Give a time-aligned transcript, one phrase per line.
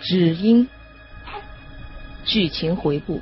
[0.00, 0.66] 只因
[2.24, 3.20] 剧情回顾。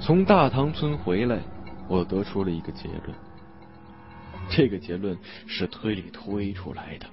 [0.00, 1.38] 从大塘村回来，
[1.88, 3.16] 我得出了一个结论。
[4.50, 5.16] 这个结论
[5.46, 7.06] 是推理推出来的。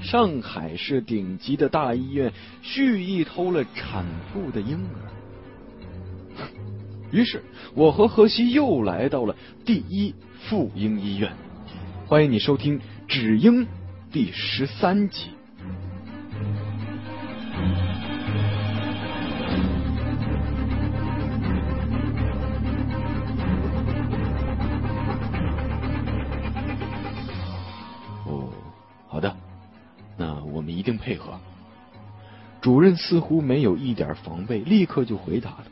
[0.00, 2.32] 上海市顶级的大医院
[2.62, 5.23] 蓄意偷了产妇的婴儿。
[7.14, 7.44] 于是，
[7.76, 10.12] 我和何西又来到了第一
[10.48, 11.32] 妇婴医院。
[12.08, 13.62] 欢迎你收听《只婴》
[14.10, 15.30] 第十三集。
[28.26, 28.50] 哦，
[29.06, 29.36] 好的，
[30.16, 31.38] 那我们一定配合。
[32.60, 35.66] 主任似乎没有一点防备，立刻就回答了：“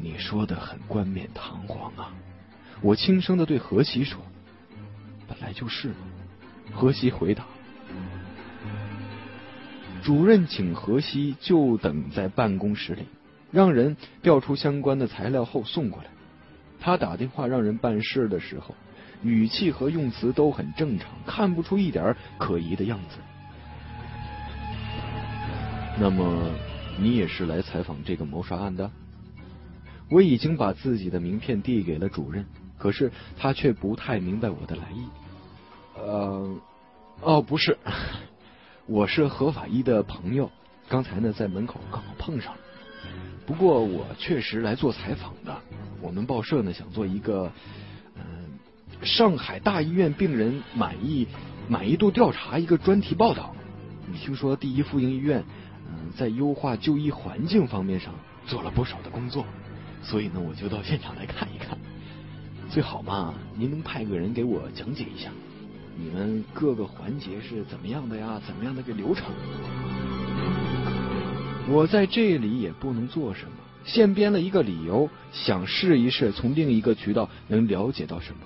[0.00, 2.14] 你说的很冠冕堂皇啊！”
[2.82, 4.20] 我轻声的对何西说
[5.28, 5.92] ：“本来就是。”
[6.72, 7.44] 何西回答。
[10.02, 13.06] 主任请何西就等在办公室里，
[13.50, 16.10] 让人调出相关的材料后送过来。
[16.80, 18.74] 他打电话让人办事的时候。
[19.22, 23.18] 语气和用词都很正常，看不出一点可疑的样子。
[25.98, 26.50] 那么，
[26.98, 28.90] 你也是来采访这个谋杀案的？
[30.10, 32.44] 我已经把自己的名片递给了主任，
[32.78, 35.06] 可是他却不太明白我的来意。
[35.96, 36.56] 呃，
[37.20, 37.78] 哦，不是，
[38.86, 40.50] 我是何法医的朋友，
[40.88, 42.60] 刚才呢在门口刚好碰上了。
[43.46, 45.56] 不过我确实来做采访的，
[46.02, 47.50] 我们报社呢想做一个。
[48.16, 48.58] 嗯
[49.02, 51.26] 上海大医院病人满意
[51.68, 53.54] 满意度调查一个专题报道。
[54.14, 55.42] 听说第一妇婴医院
[55.88, 58.12] 嗯在优化就医环境方面上
[58.46, 59.46] 做了不少的工作，
[60.02, 61.78] 所以呢我就到现场来看一看。
[62.70, 65.30] 最好嘛，您能派个人给我讲解一下，
[65.98, 68.40] 你们各个环节是怎么样的呀？
[68.46, 69.26] 怎么样的个流程？
[71.68, 73.52] 我在这里也不能做什么，
[73.84, 78.40] 现编了一个理由，想试一试从另一个渠道能了解到什么。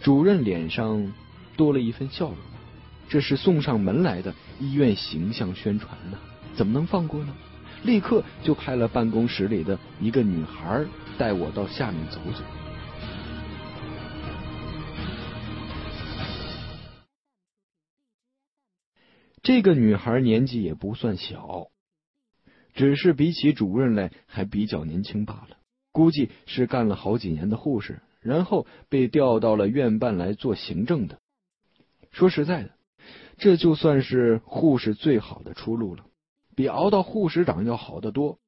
[0.00, 1.12] 主任脸上
[1.56, 2.36] 多了一份笑容，
[3.08, 6.18] 这是送上门来的医院形象宣传呢，
[6.54, 7.34] 怎么能放过呢？
[7.84, 10.84] 立刻就派了办公室里的一个女孩
[11.18, 12.44] 带我到下面走走。
[19.42, 21.68] 这个女孩年纪也不算小，
[22.74, 25.56] 只是比起主任来还比较年轻罢了，
[25.90, 28.00] 估计是干了好几年的护士。
[28.20, 31.18] 然后被调到了院办来做行政的。
[32.12, 32.70] 说实在的，
[33.36, 36.04] 这就算是护士最好的出路了，
[36.54, 38.38] 比熬到护士长要好得多。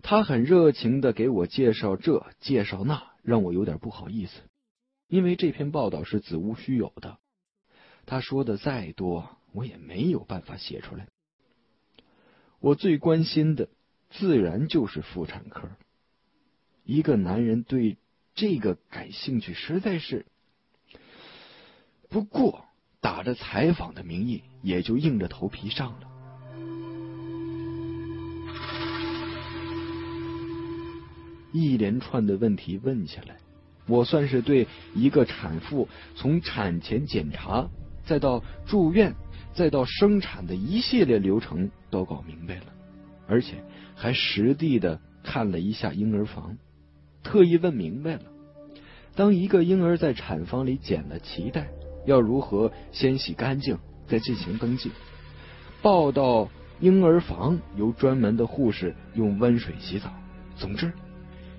[0.00, 4.40] 他很热情的给我介绍这介绍那，让我有点不好意思，
[5.08, 7.18] 因为这篇报道是子无虚有的。
[8.06, 11.08] 他说的再多，我也没有办法写出来。
[12.60, 13.68] 我最关心的
[14.10, 15.68] 自然就是妇产科。
[16.84, 17.98] 一个男人对
[18.34, 20.26] 这个感兴趣，实在是。
[22.08, 22.64] 不过
[23.00, 26.07] 打着采访的名义，也就硬着头皮上了。
[31.52, 33.36] 一连串的问题问下来，
[33.86, 37.68] 我算是对一个产妇从产前检查，
[38.04, 39.14] 再到住院，
[39.52, 42.66] 再到生产的一系列流程都搞明白了，
[43.26, 43.64] 而且
[43.94, 46.56] 还实地的看了一下婴儿房。
[47.22, 48.22] 特意问明白了，
[49.14, 51.68] 当一个婴儿在产房里剪了脐带，
[52.06, 54.90] 要如何先洗干净，再进行登记，
[55.82, 56.48] 抱到
[56.80, 60.12] 婴儿房由专门的护士用温水洗澡。
[60.56, 60.92] 总之，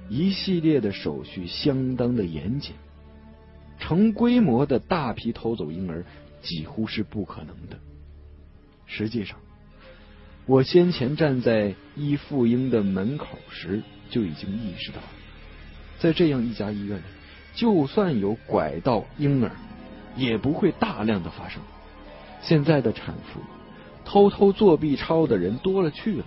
[0.09, 2.74] 一系列的手续相当的严谨，
[3.80, 6.03] 成规模的大批偷走婴儿
[6.42, 7.78] 几乎是不可能的。
[8.88, 9.38] 实际上，
[10.47, 15.08] 我先前站在医妇婴的门口时就已经意识到了。
[16.00, 17.03] 在这样一家医院里，
[17.53, 19.52] 就算有拐盗婴儿，
[20.16, 21.62] 也不会大量的发生。
[22.41, 23.41] 现在的产妇
[24.05, 26.26] 偷偷做 B 超的人多了去了，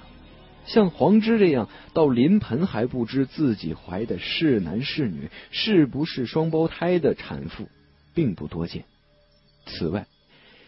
[0.65, 7.69] 像黄之这样到临盆还不知自己怀的是男是女，是不是双胞胎的产妇，
[8.15, 8.85] 并不多见。
[9.67, 10.07] 此外，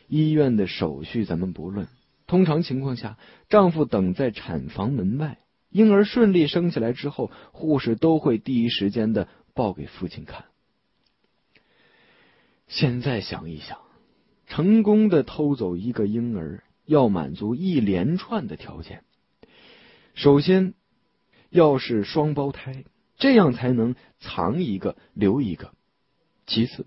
[0.08, 1.88] 医院的手续咱们不论，
[2.26, 3.18] 通常情况下，
[3.48, 5.38] 丈夫等在产房门外。
[5.70, 10.44] 婴儿顺利生下来之后，护士都会第一时间的报给父亲看。
[12.68, 13.78] 现在想一想，
[14.46, 19.02] 成功的偷走一个婴儿，要满足一连串的条件，
[20.14, 20.74] 首先
[21.50, 22.84] 要是双胞胎，
[23.16, 25.72] 这样才能藏一个留一个。
[26.46, 26.86] 其次，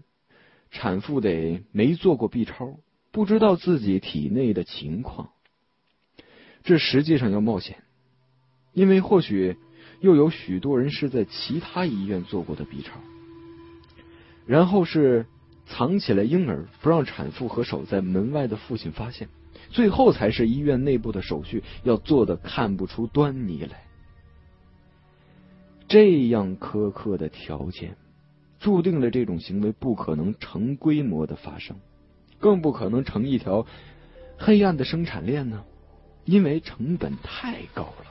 [0.72, 2.80] 产妇得没做过 B 超，
[3.12, 5.32] 不知道自己体内的情况。
[6.64, 7.84] 这实际上要冒险，
[8.74, 9.58] 因为或许
[10.00, 13.00] 又有许多人是在其他医院做过的 B 超。
[14.46, 15.26] 然后是
[15.66, 19.28] 藏起来婴儿，不让产妇和守在门外的父亲发现。
[19.70, 23.84] 最后才是医院内部的手续，要做的看不出端倪来。
[25.88, 27.96] 这样苛刻的条件，
[28.60, 31.78] 注定了这种行为不可能成规模的发生，
[32.40, 33.66] 更不可能成一条
[34.38, 35.64] 黑暗的生产链呢，
[36.26, 38.06] 因为成本太高了。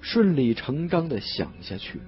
[0.00, 2.00] 顺理成章的想下去，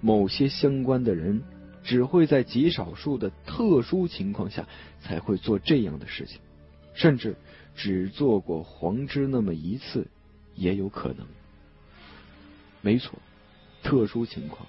[0.00, 1.42] 某些相关的人。
[1.84, 4.66] 只会在极少数的特殊情况下
[5.00, 6.38] 才会做这样的事情，
[6.94, 7.36] 甚至
[7.74, 10.06] 只做过黄芝那么一次
[10.54, 11.26] 也有可能。
[12.80, 13.18] 没错，
[13.82, 14.66] 特殊情况，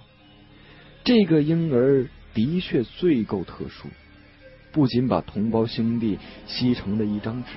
[1.04, 3.88] 这个婴儿的确最够特殊，
[4.72, 7.50] 不仅把同胞兄弟吸成了一张纸，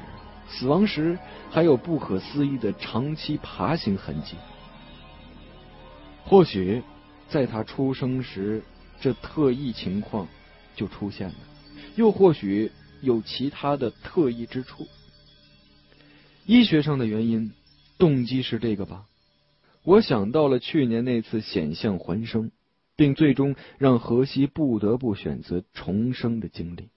[0.49, 1.17] 死亡时
[1.49, 4.35] 还有不可思议的长期爬行痕迹。
[6.25, 6.83] 或许
[7.27, 8.61] 在他出生时。
[8.99, 10.27] 这特异情况
[10.75, 11.35] 就出现了，
[11.95, 12.71] 又或许
[13.01, 14.87] 有其他的特异之处。
[16.45, 17.51] 医学上的原因，
[17.97, 19.05] 动机是这个吧？
[19.83, 22.51] 我想到了去年那次险象环生，
[22.95, 26.89] 并最终让荷西不得不选择重生的经历。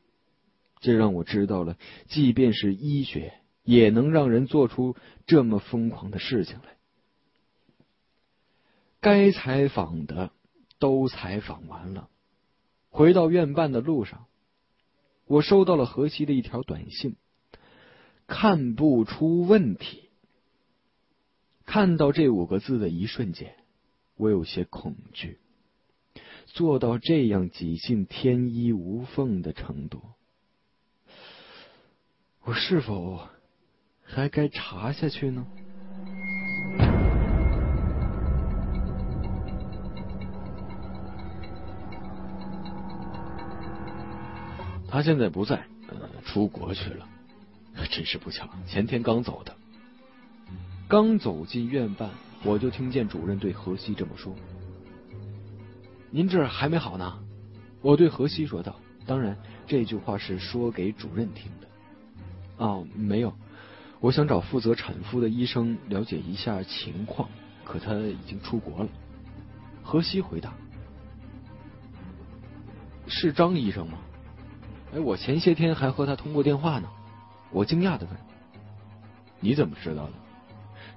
[0.81, 1.77] 这让我知道了，
[2.09, 6.77] 即便是医学，也能让人做出这么疯狂的事情来。
[9.01, 10.33] 该采访的。
[10.81, 12.09] 都采访完了，
[12.89, 14.27] 回到院办的路上，
[15.27, 17.15] 我收到了何西的一条短信，
[18.27, 20.09] 看不出问题。
[21.65, 23.55] 看到这五个字的一瞬间，
[24.17, 25.39] 我有些恐惧。
[26.47, 30.03] 做到这样几近天衣无缝的程度，
[32.43, 33.29] 我是否
[34.03, 35.47] 还该查下去呢？
[44.91, 45.65] 他现在不在，
[46.25, 47.07] 出国去了。
[47.91, 49.57] 真是不巧，前天刚走的。
[50.89, 52.11] 刚走进院办，
[52.43, 54.35] 我就听见主任对何西这么说
[56.11, 57.21] ：“您这还没好呢。”
[57.81, 58.75] 我对何西说道
[59.07, 61.69] ：“当然，这句话是说给主任听的。”
[62.59, 63.33] 哦，没有，
[64.01, 67.29] 我想找负责产妇的医生了解一下情况，
[67.65, 68.89] 可他已经出国了。
[69.83, 70.53] 何西回答
[73.07, 73.99] ：“是张医生吗？”
[74.95, 76.89] 哎，我前些天还和他通过电话呢。
[77.53, 78.17] 我惊讶的问
[79.41, 80.13] ：“你怎么知道的？”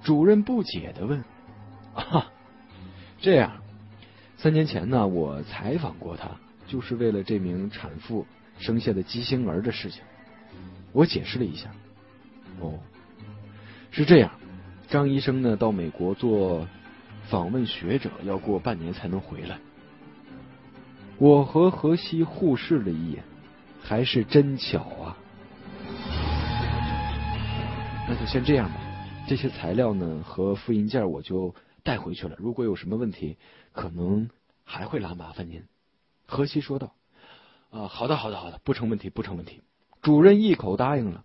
[0.04, 1.24] 主任不解的问
[1.96, 2.32] ：“啊，
[3.20, 3.52] 这样，
[4.38, 6.30] 三年前呢，我采访过他，
[6.68, 8.26] 就是为了这名产妇
[8.60, 10.04] 生下的畸形儿的事情。”
[10.92, 11.72] 我解释了一下
[12.62, 12.80] ：“哦，
[13.90, 14.32] 是这样，
[14.90, 16.68] 张医生呢，到美国做
[17.30, 19.58] 访问学者，要过半年才能回来。”
[21.18, 23.24] 我和何西互视了一眼。
[23.84, 25.18] 还是真巧啊！
[28.08, 28.76] 那就先这样吧。
[29.28, 31.54] 这些材料呢和复印件我就
[31.84, 32.36] 带回去了。
[32.40, 33.38] 如果有什么问题，
[33.72, 34.30] 可能
[34.64, 35.64] 还会来麻烦您。
[36.26, 36.94] 何西说道
[37.72, 39.62] ：“啊，好的，好的，好的，不成问题，不成问题。”
[40.02, 41.24] 主任一口答应了。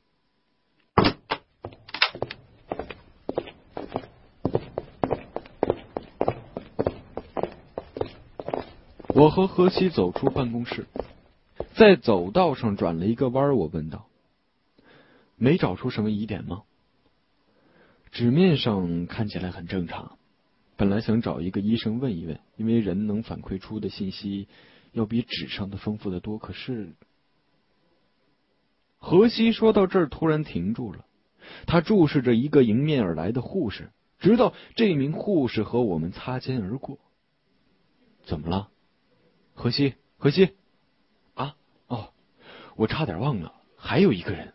[9.14, 10.86] 我和何西走出办公室。
[11.78, 14.08] 在走道上转了一个弯，我问道
[15.38, 16.64] ：“没找出什么疑点吗？”
[18.10, 20.18] 纸面上看起来很正常。
[20.76, 24.48] 本来想找一个医生问一问，因为人能反馈出的信息
[24.90, 26.38] 要比纸上的丰富的多。
[26.38, 26.94] 可是，
[28.98, 31.04] 何西说到这儿突然停住了，
[31.66, 36.98] 他注视着一个迎面而来的护士，直到这名护士和我们擦肩而过。
[38.24, 38.68] 怎么了，
[39.54, 39.94] 何西？
[40.16, 40.50] 何西？
[42.78, 44.52] 我差点忘了，还有一个人，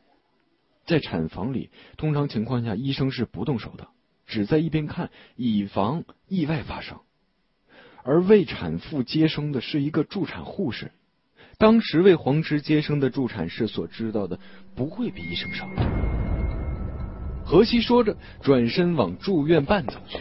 [0.86, 3.89] 在产房里，通常情况下，医生是不动手的，
[4.25, 6.98] 只在一边看，以防意外发生。
[8.01, 10.94] 而为产妇接生的是一个助产护士，
[11.58, 14.39] 当时为黄池接生的助产士所知道的
[14.74, 15.68] 不会比医生少。
[17.44, 20.20] 何西说着，转身往住院办走去。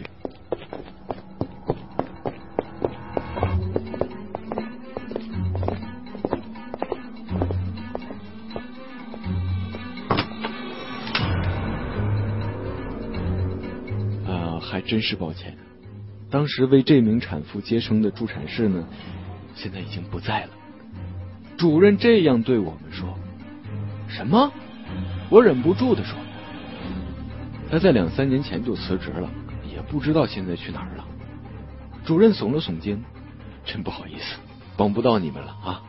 [14.62, 15.58] 还真是抱歉。
[16.30, 18.88] 当时为这名产妇接生的助产士呢，
[19.54, 20.50] 现在已经不在了。
[21.58, 23.18] 主任这样对我们说
[24.08, 24.50] ：“什么？”
[25.28, 26.16] 我忍不住的说
[27.70, 29.28] ：“他在两三年前就辞职了，
[29.70, 31.06] 也不知道现在去哪儿了。”
[32.04, 33.02] 主任耸了耸肩
[33.66, 34.38] ：“真不好意思，
[34.76, 35.82] 帮不到你们了啊。”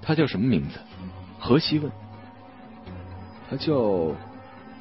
[0.00, 0.78] 他叫什么名字？
[1.38, 1.90] 何西问。
[3.50, 4.14] 他叫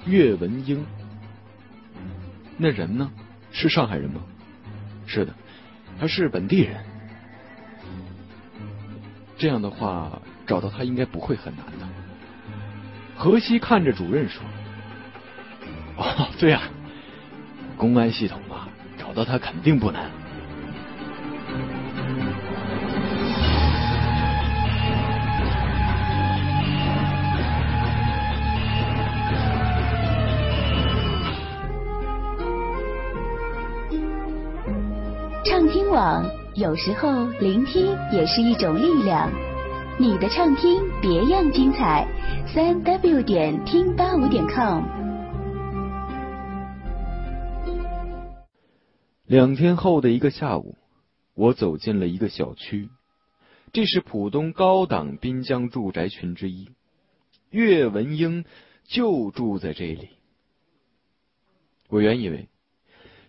[0.06, 0.86] 岳文英。
[2.60, 3.10] 那人呢？
[3.52, 4.22] 是上海人吗？
[5.08, 5.34] 是的，
[6.00, 6.78] 他是本地人。
[9.38, 11.88] 这样的话，找到他应该不会很难的。
[13.16, 14.44] 何西看着主任说
[15.98, 16.62] ：“哦，对啊，
[17.78, 18.68] 公安系统啊，
[19.00, 20.12] 找到他肯定不难。”
[36.60, 39.32] 有时候聆听也是一种力量。
[39.98, 42.06] 你的畅听别样精彩，
[42.54, 44.84] 三 w 点听八五点 com。
[49.26, 50.76] 两天后的一个下午，
[51.34, 52.90] 我走进了一个小区，
[53.72, 56.72] 这是浦东高档滨江住宅群之一，
[57.52, 58.44] 岳文英
[58.84, 60.10] 就住在这里。
[61.88, 62.50] 我原以为。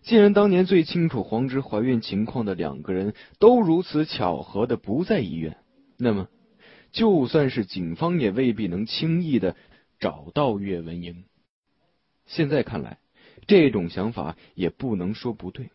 [0.02, 5.58] 既然当年最清楚黄芝怀孕情况的两个人都如此巧合的不在医院，
[5.98, 6.28] 那么
[6.90, 9.54] 就算是警方也未必能轻易的
[9.98, 11.24] 找到岳文英。
[12.26, 12.98] 现在看来，
[13.46, 15.70] 这种想法也不能说不对。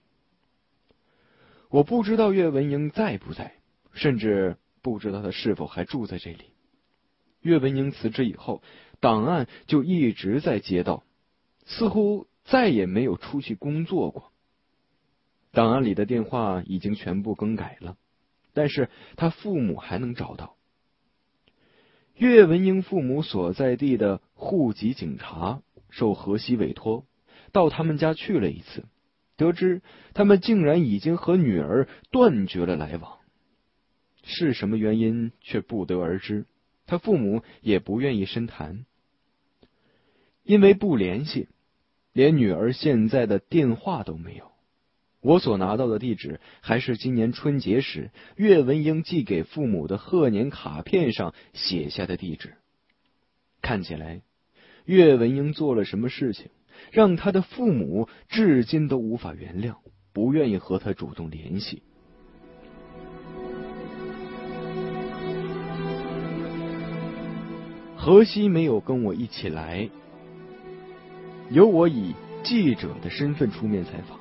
[1.69, 3.53] 我不知道岳文英在不在，
[3.93, 6.45] 甚至不知道他是否还住在这里。
[7.41, 8.63] 岳文英辞职以后，
[8.99, 11.03] 档案就一直在街道，
[11.65, 12.27] 似乎。
[12.45, 14.31] 再也没有出去工作过。
[15.51, 17.97] 档案里的电话已经全部更改了，
[18.53, 20.55] 但是他父母还能找到。
[22.15, 27.05] 岳文英父母所在地的户籍警察受河西委托，
[27.51, 28.85] 到他们家去了一次，
[29.35, 29.81] 得知
[30.13, 33.19] 他们竟然已经和女儿断绝了来往。
[34.23, 36.45] 是什么原因却不得而知，
[36.85, 38.85] 他父母也不愿意深谈，
[40.43, 41.47] 因为不联系。
[42.15, 44.49] 连女儿现在的电话都没有，
[45.19, 52.53] 我所拿到的地址还是今年春节时岳文英寄给父母的贺年卡片上写下的地址。
[53.61, 54.21] 看起来，
[54.85, 56.47] 岳文英做了什么事情，
[56.89, 59.75] 让他的父母至今都无法原谅，
[60.13, 61.83] 不愿意和他主动联系。
[67.97, 69.89] 何西没有跟我一起来。
[71.55, 74.19] 由我以记者的身份出面采访，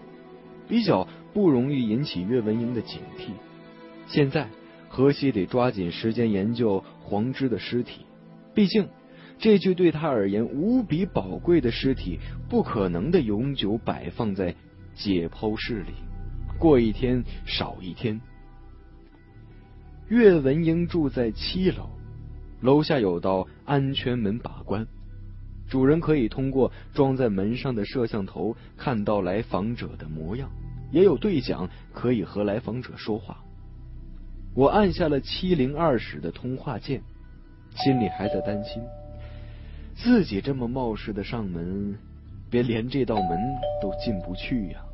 [0.69, 3.31] 比较不容易引起岳文英的警惕。
[4.07, 4.49] 现在
[4.89, 8.07] 何西得抓紧时间研究黄芝的尸体，
[8.55, 8.89] 毕竟
[9.37, 14.55] 这具对他而言无比宝贵的尸体不可能的永久摆放在
[14.95, 15.93] 解剖室里，
[16.57, 18.21] 过一天少一天。
[20.09, 21.91] 岳文英住在七楼，
[22.61, 24.87] 楼下有道安全门把关。
[25.69, 30.51] 主人可以通过装在门上的摄像头看到来访者的模样，
[30.93, 33.39] 也有对讲可以和来访者说话。
[34.55, 37.03] 我按下了七零二室的通话键，
[37.77, 38.83] 心里还在担心，
[39.97, 41.99] 自己这么冒失的上门，
[42.51, 43.39] 别连这道门
[43.83, 44.85] 都进不去呀。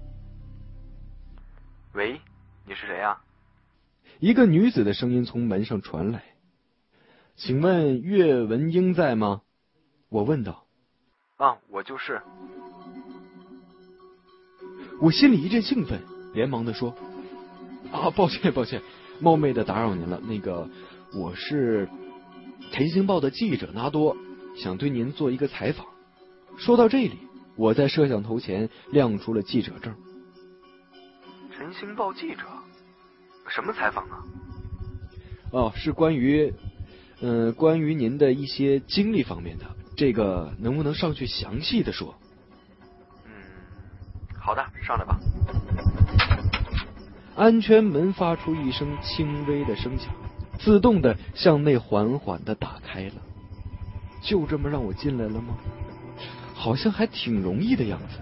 [1.92, 2.20] 喂，
[2.66, 3.18] 你是谁呀？
[4.18, 6.22] 一个女子的声音从门上传来，
[7.36, 9.42] 请问岳文英在吗？
[10.10, 10.66] 我问道
[11.38, 12.20] ：“啊，我就是。”
[15.00, 16.00] 我心里一阵兴奋，
[16.34, 16.94] 连忙的说
[17.92, 18.82] ：“啊，抱歉，抱歉，
[19.20, 20.20] 冒昧的打扰您了。
[20.20, 20.68] 那个，
[21.14, 21.86] 我是
[22.72, 24.16] 《晨星报》的记者纳多，
[24.56, 25.86] 想对您做一个采访。”
[26.58, 27.16] 说到这里，
[27.56, 29.94] 我在摄像头前亮出了记者证。
[31.56, 32.42] 《晨星报》记者？
[33.48, 34.24] 什么采访啊？
[35.52, 36.52] 哦，是关于，
[37.20, 39.64] 嗯，关于您的一些经历方面的。
[40.00, 42.14] 这个能不能上去详细的说？
[43.26, 43.30] 嗯，
[44.38, 45.20] 好的，上来吧。
[47.36, 50.08] 安全门发出一声轻微的声响，
[50.58, 53.16] 自动的向内缓缓的打开了。
[54.22, 55.54] 就这么让我进来了吗？
[56.54, 58.18] 好像还挺容易的样子。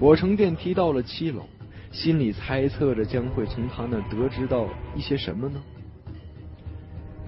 [0.00, 1.46] 我乘电梯到了七楼，
[1.92, 5.60] 心里猜测着将会从他那得知到一些什么呢？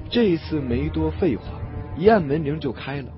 [0.09, 1.61] 这次没多废话。
[1.97, 3.13] 一按门铃就开了，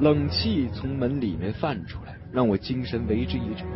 [0.00, 3.66] 冷气从门里面泛出来，让我精神为之一振。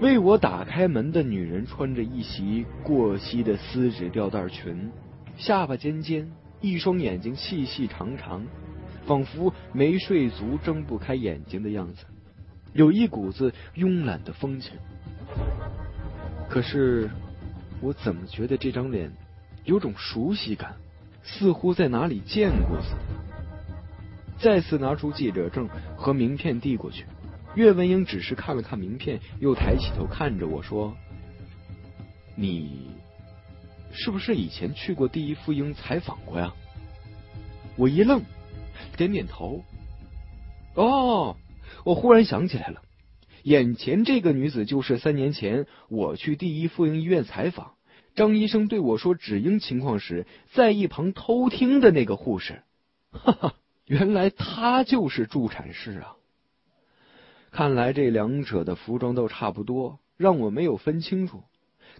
[0.00, 4.90] 为我打开门的女人穿着一袭过膝的丝质吊带裙，
[5.36, 8.46] 下巴尖尖，一双眼睛细细长长，
[9.04, 12.04] 仿佛没睡足睁不开眼睛的样子，
[12.72, 14.74] 有一股子慵懒的风情。
[16.48, 17.10] 可是，
[17.80, 19.10] 我怎么觉得这张脸
[19.64, 20.76] 有种熟悉感，
[21.22, 23.00] 似乎在哪里见过似的？
[24.38, 27.04] 再次拿出记者证和名片递过去。
[27.54, 30.96] 岳文英只是看了看名片，又抬起头看着我说
[32.36, 32.90] ：“你
[33.90, 36.54] 是不是以前去过第一妇婴采访过呀？”
[37.76, 38.22] 我一愣，
[38.96, 39.64] 点点头。
[40.74, 41.36] 哦，
[41.84, 42.82] 我忽然想起来了，
[43.42, 47.72] 眼前这个女子就是三年前我去第一妇婴医院采访，
[48.18, 52.64] 张医生对我说止英情况时，在一旁偷听的那个护士。
[53.12, 53.54] 哈哈，
[53.86, 56.16] 原来她就是助产士啊！
[57.52, 61.44] 看来这两者的服装都差不多，让我没有分清楚。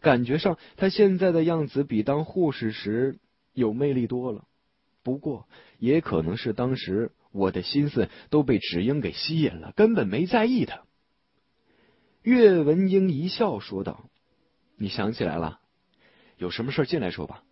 [0.01, 3.21] 感觉上，她现在的样子比当护士时
[3.53, 4.45] 有魅力多了。
[5.05, 5.47] 不过，
[5.79, 10.83] 也可能是当时我的心思都被芷英给吸引了，根本没在意她。
[12.23, 14.11] 岳文英一笑说道
[14.77, 15.61] ：“你想起来了？
[16.39, 17.43] 有什么事进来说吧。”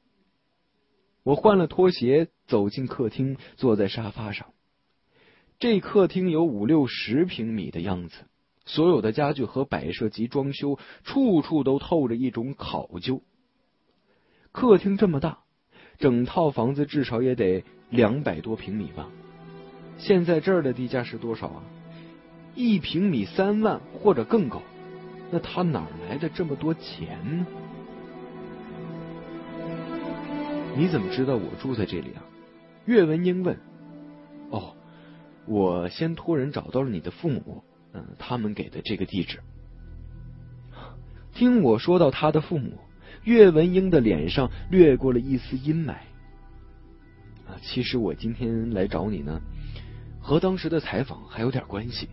[1.22, 4.46] 我换了拖鞋，走进客厅，坐在沙发上。
[5.58, 8.16] 这客厅有五六十平米的样子，
[8.64, 13.22] 所有的家具和摆设及装修，处处都透着一种考究。
[14.52, 15.40] 客厅这么大，
[15.98, 19.10] 整套房子至少也得两百多平米吧？
[19.98, 21.62] 现在这儿的地价是多少啊？
[22.54, 24.62] 一平米三万或者更高？
[25.32, 27.46] 那他哪来的这么多钱呢？
[30.76, 32.22] 你怎么知道我住在这里啊？
[32.84, 33.58] 岳文英问。
[34.50, 34.74] 哦。
[35.48, 39.38] 我先托人找到了你的父母，嗯，他们给的这个地址。
[41.32, 42.76] 听我说到他的父母，
[43.22, 45.92] 岳文英的脸上掠过了一丝阴霾。
[47.46, 49.40] 啊，其实我今天来找你呢，
[50.20, 52.08] 和当时的采访还有点关系。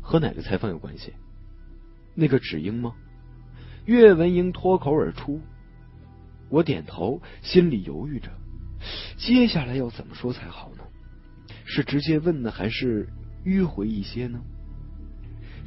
[0.00, 1.12] 和哪个采访有关系？
[2.14, 2.94] 那个芷英吗？
[3.84, 5.38] 岳文英脱口而出。
[6.48, 8.30] 我点头，心里犹豫着，
[9.16, 10.84] 接下来要怎么说才好呢？
[11.64, 13.08] 是直接问呢，还是
[13.44, 14.40] 迂回一些呢？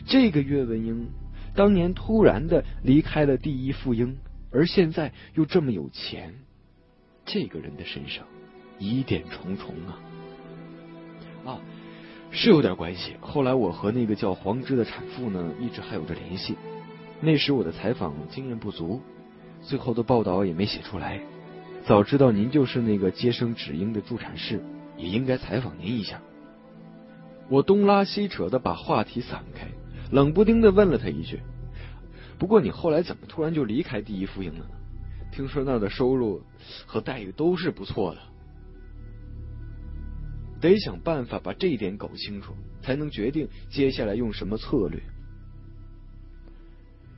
[0.05, 1.09] 这个岳文英
[1.53, 4.17] 当年突然的离开了第一妇婴，
[4.51, 6.33] 而现在又这么有钱，
[7.25, 8.25] 这个人的身上
[8.77, 9.99] 疑点重重啊！
[11.45, 11.61] 啊，
[12.31, 13.15] 是有点关系。
[13.19, 16.55] 后来我和那个叫黄芝的产妇呢，一直还有着联系。
[17.19, 19.01] 那时我的采访经验不足，
[19.61, 21.21] 最后的报道也没写出来。
[21.85, 24.61] 早知道您就是那个接生芷婴的助产士。
[24.99, 26.21] 也应该采访您一下。
[27.47, 29.65] 我东拉西扯的把话题散开，
[30.11, 31.39] 冷不丁的问了他一句
[32.37, 34.71] ：“不过你后来怎么突然就离开第一妇婴了呢？
[35.31, 36.41] 听说那儿的收入
[36.85, 38.19] 和待遇都是不错的。”
[40.59, 45.01] 得想办法把这一点搞清楚，才能决定接下来用什么策略。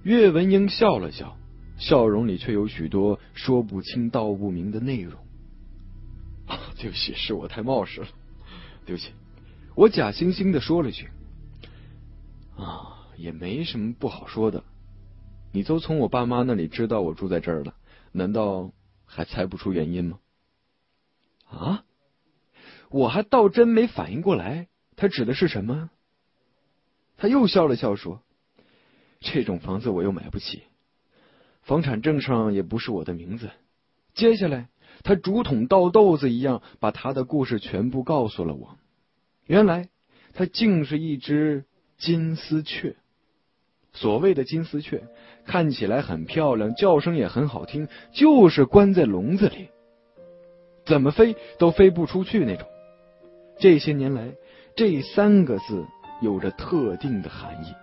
[0.03, 1.35] 岳文英笑了笑，
[1.81, 5.19] 笑容里却有许多说不清道不明的内容。
[6.77, 8.07] 对不起，是我太冒失了。
[8.85, 9.11] 对不起，
[9.75, 11.09] 我假惺惺的说了句
[12.55, 14.63] ：“啊，也没什么不好说的。
[15.51, 17.75] 你都从我爸妈那里知道我住在这儿了，
[18.11, 18.71] 难道
[19.05, 20.19] 还猜不出原因吗？”
[21.49, 21.83] 啊！
[22.89, 25.89] 我还倒真没反应过来，他指的是什么？
[27.17, 28.21] 他又笑了笑说
[29.21, 30.63] ：“这种房子我又买不起，
[31.71, 33.49] 房产证上也不是我的名字。
[34.13, 34.67] 接下来。”
[35.03, 38.77] 他竹筒倒豆子一样把他的故事全部告诉了我。
[39.47, 39.87] 原来
[40.33, 41.63] 他竟是一只
[41.97, 42.97] 金丝雀。
[43.93, 45.07] 所谓的金丝雀，
[45.45, 49.69] 看起来很漂亮，叫声也很好听，就是关在笼子里，
[50.85, 52.67] 怎么飞都飞不出去那种。
[53.59, 54.35] 这些年来，
[54.75, 55.87] 这三个字
[56.21, 57.73] 有着特定的含义。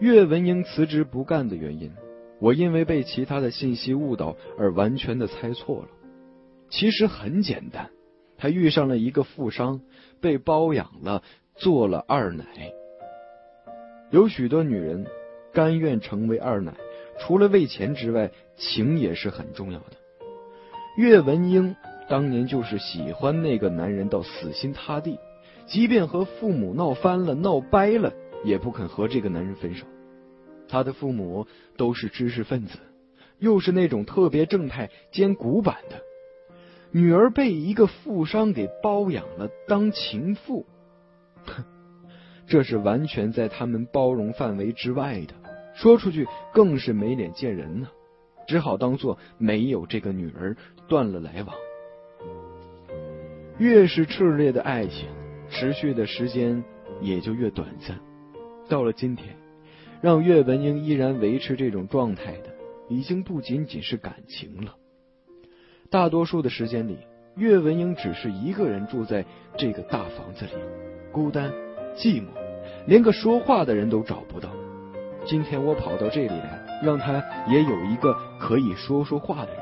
[0.00, 1.92] 岳文英辞职不干的原因。
[2.40, 5.88] 我因为被其他的信息误导而完全的猜错了。
[6.70, 7.90] 其实很简单，
[8.38, 9.82] 他遇上了一个富商，
[10.22, 11.22] 被包养了，
[11.54, 12.44] 做了二奶。
[14.10, 15.06] 有许多女人
[15.52, 16.72] 甘愿成为二奶，
[17.18, 19.96] 除了为钱之外，情也是很重要的。
[20.96, 21.76] 岳文英
[22.08, 25.18] 当年就是喜欢那个男人到死心塌地，
[25.66, 29.86] 即便和父母闹翻了、闹掰了，也不肯和这个男人分手。
[30.68, 32.78] 他的父母都是知识分子，
[33.38, 36.00] 又是那种特别正派兼古板的。
[36.92, 40.66] 女儿被一个富商给包养了当情妇，
[41.44, 41.64] 哼，
[42.46, 45.34] 这是完全在他们包容范围之外的，
[45.74, 47.88] 说出去更是没脸见人呢。
[48.48, 50.56] 只好当做没有这个女儿，
[50.88, 51.54] 断了来往。
[53.58, 55.08] 越是炽烈的爱情，
[55.48, 56.64] 持续的时间
[57.00, 58.00] 也就越短暂。
[58.70, 59.36] 到了今天，
[60.00, 62.54] 让岳文英依然维持这种状态的，
[62.88, 64.76] 已经不仅仅是感情了。
[65.90, 66.96] 大多数的时间里，
[67.36, 69.26] 岳文英只是一个人住在
[69.58, 70.52] 这个大房子里，
[71.12, 71.52] 孤单、
[71.94, 72.28] 寂寞，
[72.86, 74.48] 连个说话的人都找不到。
[75.26, 76.60] 今天我跑到这里来。
[76.82, 79.60] 让他也有一个可以说说话的人，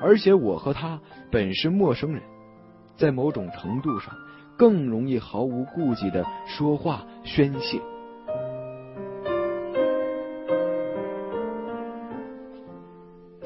[0.00, 0.98] 而且我和他
[1.30, 2.22] 本是陌生人，
[2.96, 4.14] 在某种程度上
[4.56, 7.78] 更容易毫无顾忌的说话宣泄。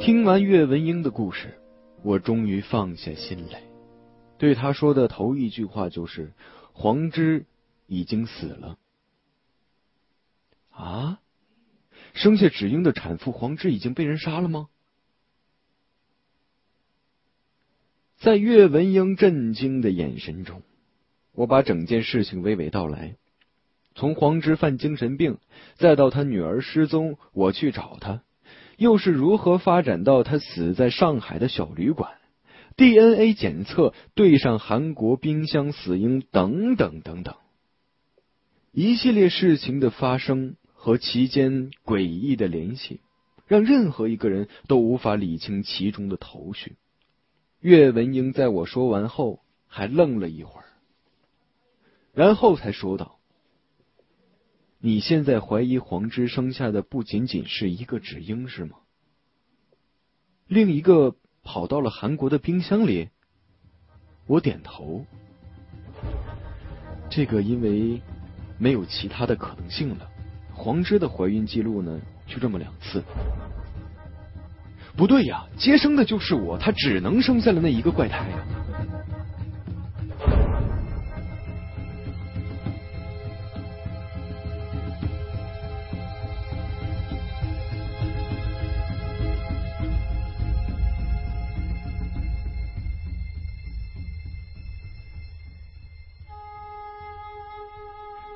[0.04, 1.58] 听完岳文英的故事，
[2.02, 3.62] 我终于放下心来。
[4.36, 6.34] 对他说的头一句话就是
[6.74, 7.46] ：“黄之
[7.86, 8.76] 已经死了。”
[10.68, 11.20] 啊？
[12.12, 14.68] 生下芷英的产妇黄之已经被人杀了吗？
[18.18, 20.60] 在岳文英震惊的眼神中，
[21.32, 23.16] 我把整件事情娓娓道来。
[23.94, 25.38] 从黄之犯精神病，
[25.76, 28.22] 再到她女儿失踪，我去找她，
[28.76, 32.12] 又是如何发展到他死在上海的小旅馆
[32.76, 37.36] ？DNA 检测对上韩国冰箱死婴，等等等等，
[38.72, 40.56] 一系列事情的发生。
[40.76, 43.00] 和其间诡异的联系，
[43.46, 46.76] 让任何一个人都无法理清其中的头绪。
[47.60, 50.66] 岳文英在我说完后，还愣了一会儿，
[52.12, 53.16] 然后才说道
[54.86, 58.76] ：“你现在怀疑黄芝生下的不仅仅是一个芷英，是吗？
[60.46, 63.08] 另一个跑到了韩国的冰箱里？”
[64.28, 65.06] 我点头。
[67.08, 68.02] 这个因为
[68.58, 70.06] 没有其他的可能性了。
[70.52, 73.02] 黄芝的怀孕记录呢，就这么两次。
[74.94, 78.63] 不对呀，接生的就是我，他只能生下了那一个怪胎呀。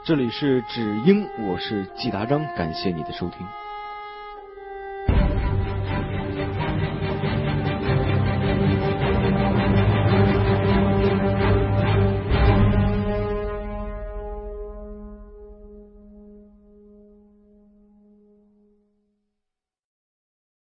[0.08, 3.46] 这里是只因，我是季达章，感谢你的收听。